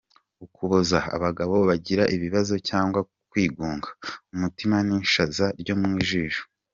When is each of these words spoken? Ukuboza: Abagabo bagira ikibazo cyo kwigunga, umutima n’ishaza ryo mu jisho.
Ukuboza: 0.45 0.99
Abagabo 1.15 1.55
bagira 1.69 2.03
ikibazo 2.15 2.53
cyo 2.67 3.01
kwigunga, 3.31 3.89
umutima 4.35 4.75
n’ishaza 4.87 5.45
ryo 5.61 5.75
mu 5.81 5.89
jisho. 6.07 6.43